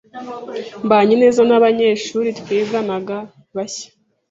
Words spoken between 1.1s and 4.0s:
neza nabanyeshuri twiganaga bashya.